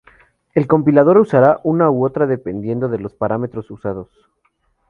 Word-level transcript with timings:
El 0.55 0.65
compilador 0.65 1.19
usará 1.19 1.59
una 1.63 1.91
u 1.91 2.03
otra 2.03 2.25
dependiendo 2.25 2.89
de 2.89 2.97
los 2.97 3.13
parámetros 3.13 3.69
usados. 3.69 4.09